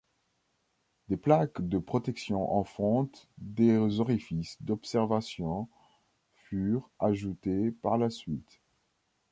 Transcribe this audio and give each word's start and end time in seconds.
Des 1.09 1.15
plaques 1.15 1.61
de 1.61 1.77
protection 1.77 2.51
en 2.51 2.63
fonte 2.63 3.27
des 3.37 3.99
orifices 3.99 4.57
d’observation 4.63 5.69
furent 6.33 6.89
ajoutées 6.99 7.69
par 7.83 7.99
la 7.99 8.09
suite. 8.09 8.63